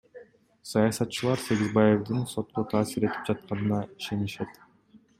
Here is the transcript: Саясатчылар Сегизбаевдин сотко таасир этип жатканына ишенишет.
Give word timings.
Саясатчылар 0.69 1.43
Сегизбаевдин 1.43 2.25
сотко 2.33 2.67
таасир 2.75 3.09
этип 3.11 3.31
жатканына 3.33 3.87
ишенишет. 3.93 4.63